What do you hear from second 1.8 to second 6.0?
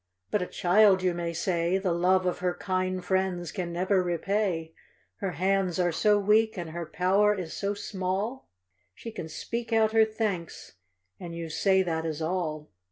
love of her kind friends can never repay. Her hands are